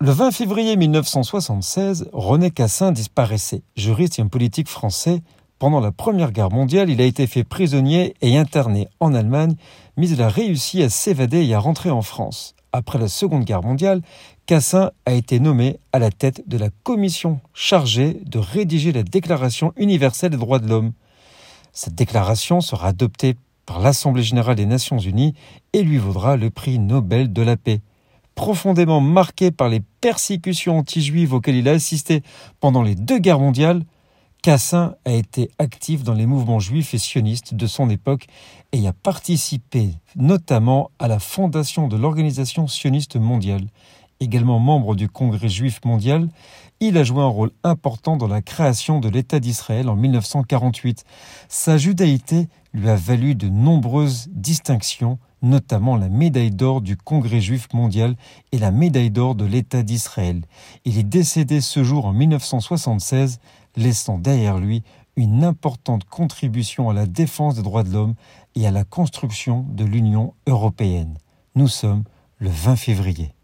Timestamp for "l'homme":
20.68-20.92, 67.92-68.14